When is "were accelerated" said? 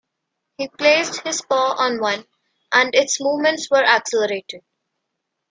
3.69-4.61